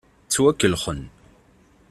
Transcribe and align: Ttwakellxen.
Ttwakellxen. 0.27 1.01